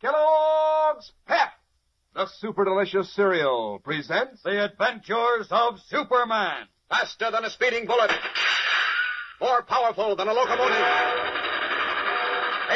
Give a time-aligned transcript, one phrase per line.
[0.00, 1.52] Kellogg's Pep,
[2.14, 6.68] the super delicious cereal, presents The Adventures of Superman.
[6.88, 8.10] Faster than a speeding bullet,
[9.42, 10.86] more powerful than a locomotive,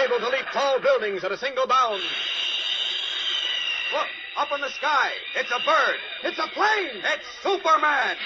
[0.04, 2.02] able to leap tall buildings at a single bound.
[3.94, 8.16] Look, up in the sky, it's a bird, it's a plane, it's Superman!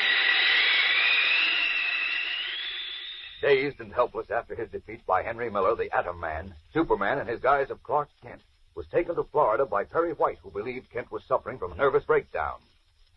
[3.43, 7.39] Dazed and helpless after his defeat by Henry Miller, the Atom Man, Superman, in his
[7.39, 8.41] guise of Clark Kent,
[8.79, 12.05] was taken to Florida by Perry White, who believed Kent was suffering from a nervous
[12.05, 12.61] breakdown.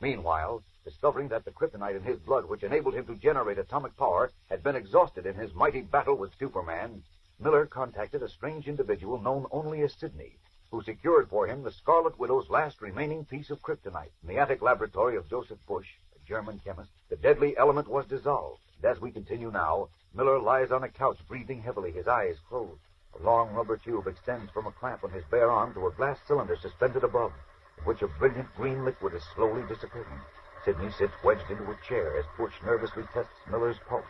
[0.02, 4.32] Meanwhile, discovering that the kryptonite in his blood, which enabled him to generate atomic power,
[4.50, 7.04] had been exhausted in his mighty battle with Superman,
[7.40, 10.40] Miller contacted a strange individual known only as Sidney,
[10.72, 14.10] who secured for him the Scarlet Widow's last remaining piece of kryptonite.
[14.24, 18.64] In the attic laboratory of Joseph Bush, a German chemist, the deadly element was dissolved.
[18.78, 22.82] And as we continue now, Miller lies on a couch, breathing heavily, his eyes closed.
[23.20, 26.18] A long rubber tube extends from a clamp on his bare arm to a glass
[26.28, 27.34] cylinder suspended above,
[27.78, 30.22] in which a brilliant green liquid is slowly disappearing.
[30.64, 34.06] Sidney sits wedged into a chair as Bush nervously tests Miller's pulse.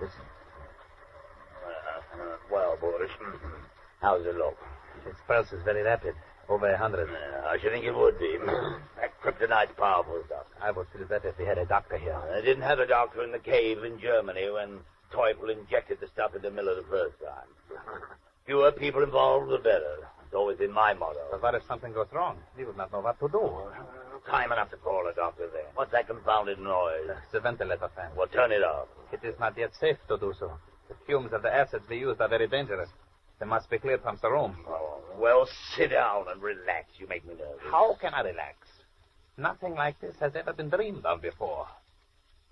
[0.00, 0.22] Listen.
[1.64, 3.10] Uh, well, Bush,
[4.00, 4.56] how's it look?
[5.06, 6.14] Its pulse is very rapid.
[6.48, 7.10] Over a hundred.
[7.10, 8.38] Uh, I should think it would be.
[8.96, 10.46] that kryptonite's powerful stuff.
[10.62, 12.16] I would feel better if we had a doctor here.
[12.32, 14.78] I didn't have a doctor in the cave in Germany when
[15.12, 18.08] Teufel injected the stuff into Miller the first time.
[18.48, 20.08] Fewer people involved, the better.
[20.24, 21.20] It's always been my motto.
[21.30, 22.38] But what if something goes wrong?
[22.56, 23.52] We would not know what to do.
[24.26, 25.66] Time enough to call a doctor there.
[25.74, 27.10] What's that confounded noise?
[27.26, 28.08] It's a ventilator fan.
[28.16, 28.88] Well, turn it off.
[29.12, 30.52] It is not yet safe to do so.
[30.88, 32.88] The fumes of the acids we used are very dangerous.
[33.38, 34.56] They must be cleared from the room.
[34.66, 36.86] Oh, well, sit down and relax.
[36.96, 37.70] You make me nervous.
[37.70, 38.66] How can I relax?
[39.36, 41.66] Nothing like this has ever been dreamed of before.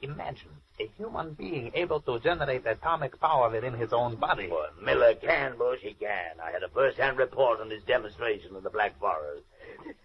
[0.03, 4.49] Imagine a human being able to generate atomic power within his own body.
[4.49, 6.39] Well, Miller can, Bush, he can.
[6.43, 9.45] I had a first-hand report on his demonstration in the Black Forest.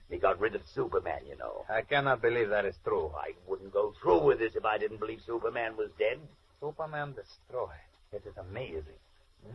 [0.09, 1.66] He got rid of Superman, you know.
[1.69, 3.12] I cannot believe that is true.
[3.18, 6.19] I wouldn't go through with this if I didn't believe Superman was dead.
[6.62, 7.69] Superman destroyed.
[8.13, 9.00] It is amazing.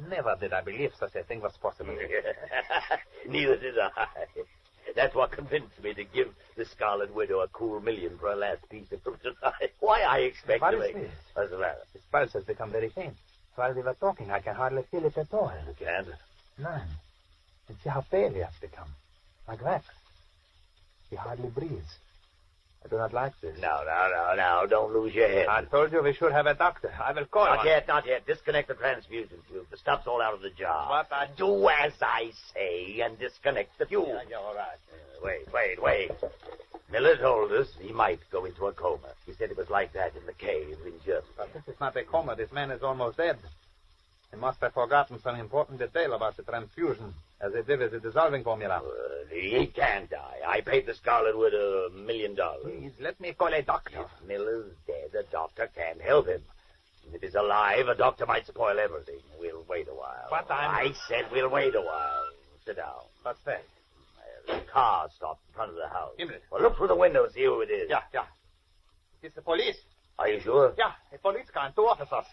[0.09, 1.97] Never did I believe such a thing was possible.
[3.29, 4.07] Neither did I.
[4.97, 8.67] That's what convinced me to give the Scarlet Widow a cool million for her last
[8.71, 9.71] piece of kryptonite.
[9.81, 10.95] Why, I expect What to make...
[10.95, 11.11] this?
[11.35, 11.83] What's the matter?
[11.93, 13.15] His pulse has become very faint.
[13.57, 15.53] While we were talking, I can hardly feel it at all.
[15.67, 16.09] You can't?
[16.59, 16.89] None.
[17.69, 18.89] And see how pale he has become.
[19.47, 19.85] Like wax.
[21.11, 21.99] He hardly breathes.
[22.85, 23.59] I do not like this.
[23.61, 24.67] No, no, no, no.
[24.69, 25.49] Don't lose your head.
[25.49, 26.93] I told you we should have a doctor.
[27.03, 28.27] I will call Not yet, not yet.
[28.27, 29.67] Disconnect the transfusion tube.
[29.71, 30.87] The stuff's all out of the jar.
[31.11, 34.07] But I- Do as I say and disconnect the tube.
[34.07, 34.79] Yeah, yeah, all right.
[34.93, 36.11] Uh, wait, wait, wait.
[36.93, 39.09] Miller told us he might go into a coma.
[39.27, 41.27] He said it was like that in the cave in Germany.
[41.37, 42.37] But this is not a coma.
[42.37, 43.39] This man is almost dead.
[44.31, 48.01] He must have forgotten some important detail about the transfusion, as he did with the
[48.01, 48.77] dissolving formula.
[48.79, 50.39] Uh, he can't die.
[50.47, 52.63] I paid the Scarlet Widow a million dollars.
[52.65, 54.01] Please, let me call a doctor.
[54.01, 56.43] If Miller's dead, a doctor can't help him.
[57.13, 59.21] If he's alive, a doctor might spoil everything.
[59.39, 60.27] We'll wait a while.
[60.31, 62.31] But I'm- I said we'll wait a while.
[62.65, 63.05] Sit down.
[63.23, 63.63] What's that?
[64.47, 66.13] The car stopped in front of the house.
[66.19, 66.37] Himmel.
[66.51, 67.91] Well, look through the window and see who it is.
[67.91, 68.27] Yeah, yeah.
[69.23, 69.77] It's the police.
[70.19, 70.73] Are you sure?
[70.79, 72.25] Yeah, a police car and two officers.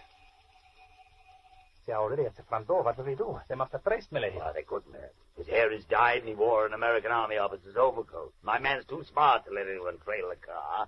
[1.86, 2.84] They are already at the front door.
[2.84, 3.40] What do we do?
[3.50, 4.40] They must have traced Miller here.
[4.40, 5.12] Well, they couldn't have.
[5.38, 8.34] His hair is dyed and he wore an American Army officer's overcoat.
[8.42, 10.88] My man's too smart to let anyone trail the car.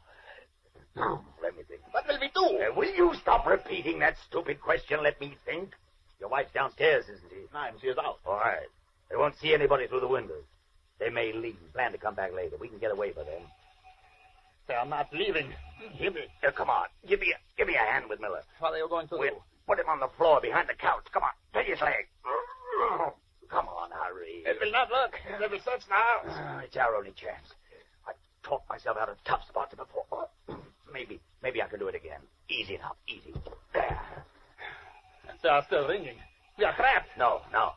[1.44, 1.82] let me think.
[1.92, 2.64] What will we do?
[2.64, 5.04] Uh, will you stop repeating that stupid question?
[5.04, 5.72] Let me think.
[6.20, 7.44] Your wife's downstairs, isn't she?
[7.54, 8.20] Nine, she is out.
[8.26, 8.68] All right.
[9.10, 10.46] They won't see anybody through the windows.
[11.00, 12.56] They may leave and plan to come back later.
[12.60, 13.44] We can get away by then.
[14.68, 15.54] They are not leaving.
[16.00, 16.88] Give me, uh, come on.
[17.08, 18.42] Give me, a, give me a hand with Miller.
[18.60, 19.42] What are you going to We'll do?
[19.68, 21.06] Put him on the floor behind the couch.
[21.12, 22.08] Come on, take his leg.
[23.50, 24.44] Come on, hurry.
[24.46, 25.14] It will not work.
[25.40, 26.34] They will search the house.
[26.34, 27.54] Ah, it's our only chance.
[28.08, 30.28] I've talked myself out of tough spots before.
[30.92, 32.22] Maybe, maybe I can do it again.
[32.50, 33.34] Easy now, easy.
[33.74, 34.00] There.
[35.44, 36.16] They are still ringing.
[36.58, 37.10] We are trapped.
[37.20, 37.72] No, no.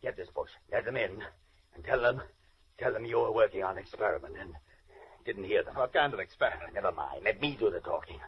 [0.00, 0.50] Get this bush.
[0.70, 1.10] Let them in,
[1.74, 2.22] and tell them,
[2.78, 4.54] tell them you were working on an experiment and
[5.24, 5.74] didn't hear them.
[5.74, 6.72] What kind of experiment?
[6.72, 7.22] Never mind.
[7.24, 8.18] Let me do the talking.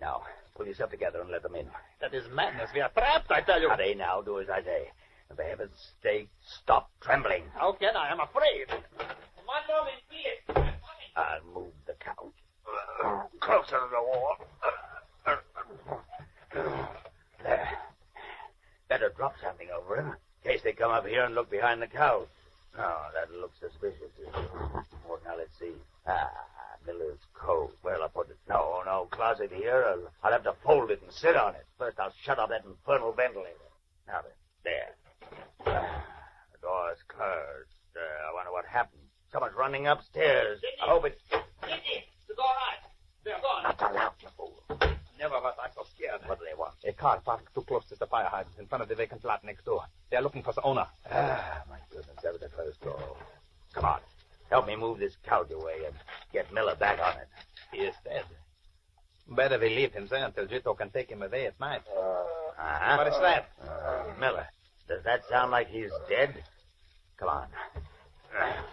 [0.00, 0.22] Now,
[0.56, 1.66] pull yourself together and let them in.
[2.00, 2.70] That is madness.
[2.74, 3.68] We are trapped, I tell you.
[3.68, 4.22] Hurry now.
[4.22, 4.90] Do as I say.
[5.34, 6.28] For heaven's sake,
[6.62, 7.42] stop trembling.
[7.54, 8.10] How can I?
[8.10, 8.68] I'm afraid.
[9.44, 10.72] One moment, please.
[11.16, 12.32] I'll move the couch.
[13.40, 14.36] Closer to the wall.
[17.42, 17.68] There.
[18.88, 20.14] Better drop something over him,
[20.44, 22.28] in case they come up here and look behind the couch.
[22.78, 24.12] Oh, that looks suspicious.
[25.08, 25.72] Well, now let's see.
[26.06, 26.30] Ah,
[26.86, 27.72] Miller's coat.
[27.82, 28.36] Where'll I put it?
[28.48, 29.84] No, no, closet here.
[29.88, 31.66] I'll, I'll have to fold it and sit on it.
[31.78, 33.56] First, I'll shut off that infernal ventilator.
[34.06, 34.92] Now then, there.
[36.52, 37.72] The door's closed.
[37.94, 39.02] Uh, I wonder what happened.
[39.32, 40.60] Someone's running upstairs.
[40.82, 42.90] I hope it's Sidney, the door right.
[43.24, 43.62] They're gone.
[43.62, 44.62] not too loud, you fool.
[45.18, 46.20] Never was I so scared.
[46.26, 46.74] What do they want?
[46.84, 49.44] A car parked too close to the fire hydrant in front of the vacant lot
[49.44, 49.82] next door.
[50.10, 50.86] They're looking for the owner.
[51.10, 53.16] Ah, my goodness, that was the first door.
[53.72, 54.00] Come on.
[54.50, 55.94] Help me move this couch away and
[56.32, 57.28] get Miller back on it.
[57.72, 58.24] He is dead.
[59.28, 61.82] Better we leave him there until Jito can take him away at night.
[61.88, 62.96] Uh-huh.
[62.96, 63.48] What is that?
[63.62, 64.46] Uh, Miller,
[64.88, 66.42] does that sound like he's dead?
[67.16, 67.46] Come on.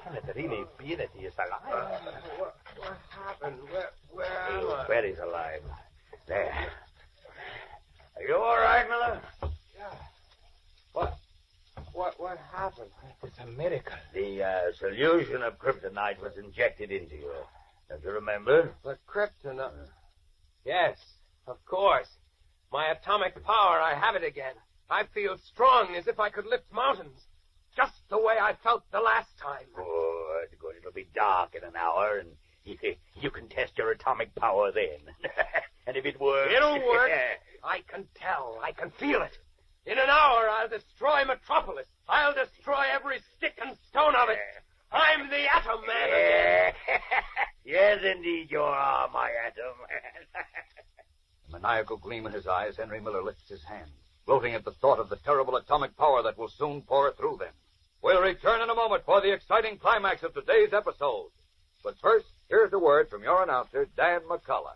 [0.04, 2.02] Can it really be that he is alive?
[2.38, 3.58] What, what happened?
[3.72, 5.62] Where, where am where he's alive.
[6.28, 6.54] There.
[8.16, 9.22] Are you all right, Miller?
[9.78, 9.96] Yeah.
[10.92, 11.18] What,
[11.94, 12.90] what, what happened?
[13.24, 13.96] It's a miracle.
[14.14, 17.32] The uh, solution of kryptonite was injected into you.
[17.90, 18.72] Don't you remember?
[18.84, 19.72] The kryptonite.
[20.65, 20.98] Yes,
[21.48, 22.07] of course.
[22.71, 24.56] My atomic power, I have it again.
[24.89, 27.27] I feel strong as if I could lift mountains.
[27.75, 29.65] Just the way I felt the last time.
[29.75, 30.75] Good, good.
[30.77, 32.30] It'll be dark in an hour, and
[32.63, 32.77] you,
[33.21, 35.13] you can test your atomic power then.
[35.88, 36.54] and if it works...
[36.56, 37.12] It'll work.
[37.63, 38.59] I can tell.
[38.63, 39.38] I can feel it.
[39.86, 41.88] In an hour, I'll destroy Metropolis.
[42.07, 44.39] I'll destroy every stick and stone of it.
[44.92, 46.74] I'm the Atom Man.
[47.66, 49.74] yes, indeed, you are my atom
[51.63, 53.89] maniacal gleam in his eyes, Henry Miller lifts his hand,
[54.25, 57.54] gloating at the thought of the terrible atomic power that will soon pour through them.
[58.01, 61.30] We'll return in a moment for the exciting climax of today's episode.
[61.81, 64.75] But first, here's a word from your announcer, Dan McCullough.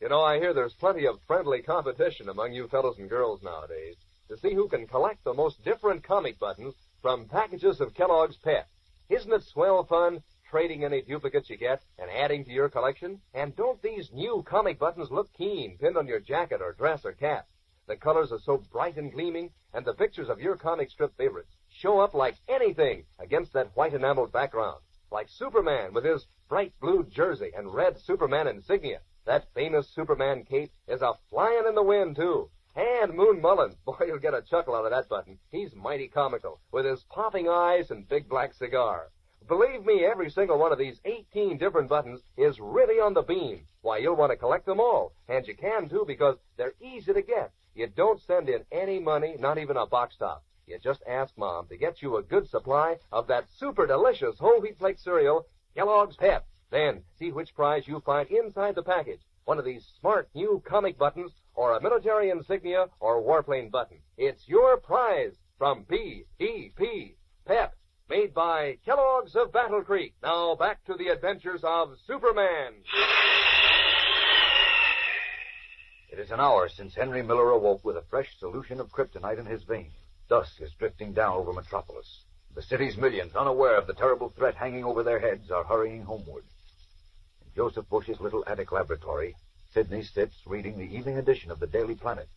[0.00, 3.96] You know, I hear there's plenty of friendly competition among you fellows and girls nowadays
[4.28, 8.68] to see who can collect the most different comic buttons from packages of Kellogg's Pep.
[9.08, 10.22] Isn't it swell fun
[10.52, 13.18] trading any duplicates you get and adding to your collection?
[13.32, 17.12] And don't these new comic buttons look keen pinned on your jacket or dress or
[17.12, 17.48] cap?
[17.86, 21.56] The colors are so bright and gleaming, and the pictures of your comic strip favorites
[21.70, 24.82] show up like anything against that white enameled background.
[25.10, 29.00] Like Superman with his bright blue jersey and red Superman insignia.
[29.24, 32.50] That famous Superman cape is a flying in the wind, too.
[32.76, 35.38] And Moon Mullins, boy, you'll get a chuckle out of that button.
[35.50, 39.10] He's mighty comical, with his popping eyes and big black cigar.
[39.52, 43.66] Believe me, every single one of these 18 different buttons is really on the beam.
[43.82, 45.12] Why, you'll want to collect them all.
[45.28, 47.52] And you can, too, because they're easy to get.
[47.74, 50.42] You don't send in any money, not even a box top.
[50.66, 54.58] You just ask Mom to get you a good supply of that super delicious whole
[54.58, 55.44] wheat flake cereal,
[55.74, 56.46] Kellogg's Pep.
[56.70, 59.20] Then see which prize you find inside the package.
[59.44, 63.98] One of these smart new comic buttons, or a military insignia, or warplane button.
[64.16, 67.16] It's your prize from P.E.P.
[67.44, 67.74] Pep,
[68.12, 70.12] made by Kellogg's of Battle Creek.
[70.22, 72.74] Now back to the adventures of Superman.
[76.10, 79.46] It is an hour since Henry Miller awoke with a fresh solution of kryptonite in
[79.46, 79.94] his veins.
[80.28, 82.24] Dusk is drifting down over Metropolis.
[82.54, 86.44] The city's millions, unaware of the terrible threat hanging over their heads, are hurrying homeward.
[87.40, 89.34] In Joseph Bush's little attic laboratory,
[89.72, 92.28] Sidney sits reading the evening edition of the Daily Planet,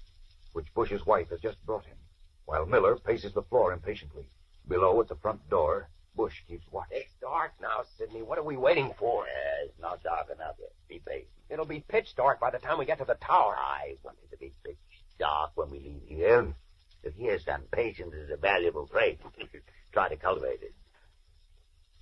[0.54, 1.98] which Bush's wife has just brought him,
[2.46, 4.30] while Miller paces the floor impatiently.
[4.68, 6.88] Below, at the front door, Bush keeps watch.
[6.92, 8.22] It's dark now, Sidney.
[8.22, 9.26] What are we waiting for?
[9.26, 10.72] Yeah, it's not dark enough yet.
[10.88, 11.30] Be patient.
[11.50, 13.56] It'll be pitch dark by the time we get to the tower.
[13.56, 14.78] I want it to be pitch
[15.20, 16.56] dark when we leave here.
[17.04, 19.20] But here's some patience is a valuable trait.
[19.94, 20.74] Try to cultivate it.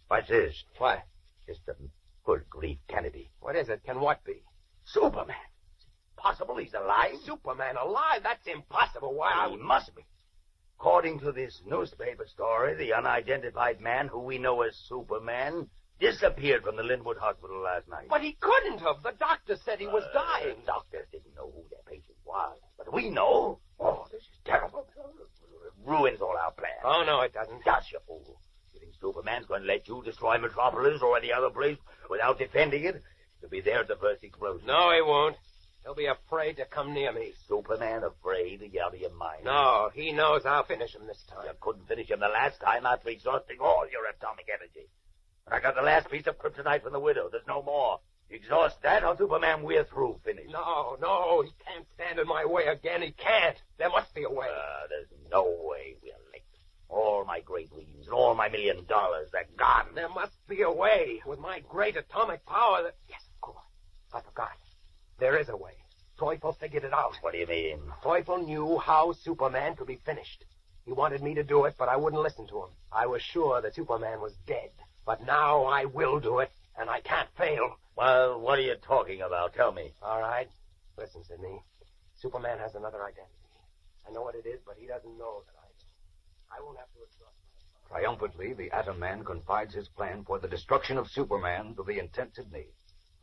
[0.08, 0.64] What's this?
[0.78, 1.00] What?
[1.46, 1.76] Just a
[2.24, 3.30] good grief, Kennedy.
[3.42, 3.84] What is it?
[3.84, 4.44] Can what be?
[4.86, 5.36] Superman.
[5.78, 7.16] Is it possible he's alive?
[7.26, 8.22] Superman alive?
[8.24, 9.14] That's impossible.
[9.14, 9.66] Why, I He would...
[9.66, 10.04] must be.
[10.80, 16.76] According to this newspaper story, the unidentified man who we know as Superman disappeared from
[16.76, 18.08] the Linwood Hospital last night.
[18.10, 19.02] But he couldn't have.
[19.04, 20.60] The doctor said he was Uh, dying.
[20.62, 22.58] The doctors didn't know who their patient was.
[22.78, 23.60] But we know.
[23.80, 24.86] Oh, this is terrible.
[24.98, 26.82] It ruins all our plans.
[26.84, 27.64] Oh, no, it doesn't.
[27.64, 28.40] Gosh, you fool.
[28.74, 31.78] You think Superman's going to let you destroy Metropolis or any other place
[32.10, 33.02] without defending it?
[33.40, 34.68] He'll be there at the first explosion.
[34.68, 35.38] No, he won't.
[35.84, 37.34] He'll be afraid to come near me.
[37.48, 39.44] Superman afraid to get out of your mind.
[39.44, 41.46] No, he knows I'll finish him this time.
[41.46, 44.88] You couldn't finish him the last time after exhausting all your atomic energy.
[45.46, 47.28] And I got the last piece of kryptonite from the widow.
[47.30, 48.00] There's no more.
[48.30, 50.20] Exhaust that, or Superman, we're through.
[50.24, 50.50] Finish.
[50.50, 53.02] No, no, he can't stand in my way again.
[53.02, 53.62] He can't.
[53.78, 54.48] There must be a way.
[54.48, 56.46] Uh, there's no way we'll make
[56.90, 59.88] All my great leads and all my million dollars, they're gone.
[59.94, 62.96] There must be a way with my great atomic power that.
[63.10, 63.66] Yes, of course.
[64.14, 64.52] I forgot.
[65.20, 65.74] There is a way.
[66.18, 67.16] Teufel figured it out.
[67.22, 67.80] What do you mean?
[68.04, 70.46] Teufel knew how Superman could be finished.
[70.86, 72.70] He wanted me to do it, but I wouldn't listen to him.
[72.92, 74.72] I was sure that Superman was dead.
[75.06, 77.78] But now I will do it, and I can't fail.
[77.96, 79.54] Well, what are you talking about?
[79.54, 79.94] Tell me.
[80.02, 80.50] All right.
[80.98, 81.62] Listen, Sidney.
[82.16, 83.30] Superman has another identity.
[84.08, 85.86] I know what it is, but he doesn't know that I do.
[86.52, 87.90] I won't have to exhaust myself.
[87.90, 92.36] Triumphantly, the Atom Man confides his plan for the destruction of Superman to the intent
[92.36, 92.68] Sidney.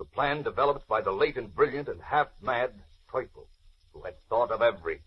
[0.01, 2.73] The plan developed by the late and brilliant and half-mad
[3.13, 3.47] Teufel,
[3.93, 5.05] who had thought of everything.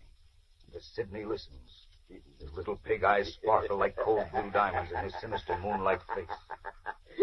[0.68, 5.14] And as Sidney listens, his little pig eyes sparkle like cold blue diamonds in his
[5.20, 6.28] sinister moonlight face.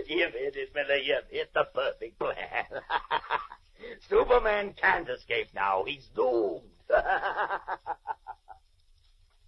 [0.06, 0.98] You've hit it, Miller.
[0.98, 2.66] You've hit the perfect plan.
[4.10, 5.86] Superman can't escape now.
[5.86, 6.64] He's doomed.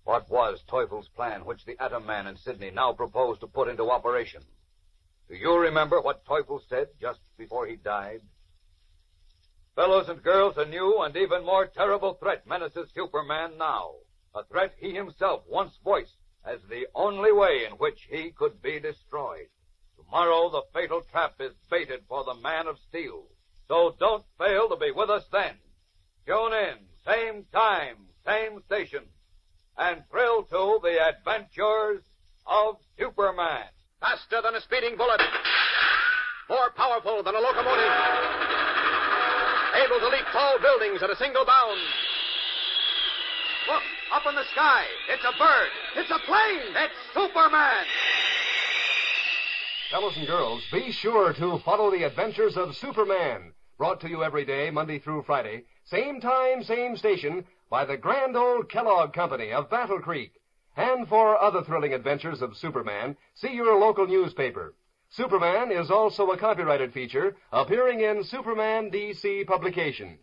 [0.06, 3.89] What was Teufel's plan, which the Atom Man and Sidney now propose to put into
[3.89, 4.44] operation?
[5.34, 8.22] Do you remember what Teufel said just before he died?
[9.75, 13.96] Fellows and girls, a new and even more terrible threat menaces Superman now.
[14.36, 18.80] A threat he himself once voiced as the only way in which he could be
[18.80, 19.48] destroyed.
[19.96, 23.24] Tomorrow the fatal trap is baited for the Man of Steel.
[23.68, 25.56] So don't fail to be with us then.
[26.28, 29.06] Tune in, same time, same station,
[29.80, 32.04] and thrill to the adventures
[32.46, 33.66] of Superman.
[34.03, 35.22] Faster than a speeding bullet.
[36.50, 37.93] More powerful than a locomotive.
[39.79, 41.79] Able to leap tall buildings at a single bound.
[43.72, 44.83] Look, up in the sky.
[45.07, 45.72] It's a bird.
[45.95, 46.75] It's a plane.
[46.83, 47.86] It's Superman.
[49.89, 53.53] Fellows and girls, be sure to follow the adventures of Superman.
[53.77, 55.63] Brought to you every day, Monday through Friday.
[55.86, 60.33] Same time, same station, by the grand old Kellogg Company of Battle Creek.
[60.75, 64.74] And for other thrilling adventures of Superman, see your local newspaper.
[65.10, 70.20] Superman is also a copyrighted feature appearing in Superman DC publications.